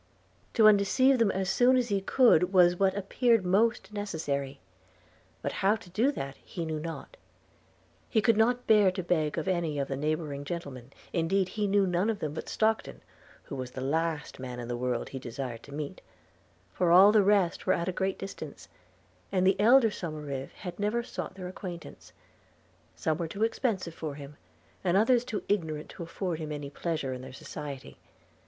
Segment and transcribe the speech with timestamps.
[0.55, 4.59] To undeceive them as soon as he could was what appeared most necessary;
[5.43, 7.17] but how to do that he knew not.
[8.09, 11.85] He could not bear to beg of any of the neighbouring gentlemen– indeed he knew
[11.85, 13.01] none of them but Stockton
[13.43, 16.01] (who was the last man in the world he desired to meet),
[16.73, 18.69] for all the rest were at a great distance,
[19.31, 22.11] and the elder Somerive had never sought their acquaintance:
[22.95, 24.35] some were too expensive for him,
[24.83, 27.99] and others too ignorant to afford him any pleasure in their society.